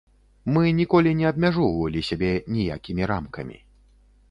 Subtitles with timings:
[0.53, 3.57] Мы ніколі не абмяжоўвалі сябе ніякімі рамкамі.